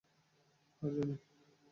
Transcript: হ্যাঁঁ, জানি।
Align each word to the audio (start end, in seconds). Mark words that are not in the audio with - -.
হ্যাঁঁ, 0.81 0.93
জানি। 0.95 1.15